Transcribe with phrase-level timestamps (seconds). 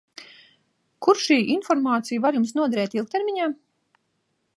[1.07, 3.51] Kur šī informācija var Jums noderēt ilgtermiņā?